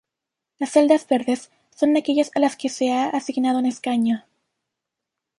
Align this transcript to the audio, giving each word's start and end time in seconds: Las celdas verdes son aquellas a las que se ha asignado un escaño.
Las 0.57 0.71
celdas 0.71 1.07
verdes 1.07 1.51
son 1.75 1.95
aquellas 1.95 2.31
a 2.33 2.39
las 2.39 2.55
que 2.57 2.69
se 2.69 2.91
ha 2.91 3.09
asignado 3.09 3.59
un 3.59 3.67
escaño. 3.67 4.25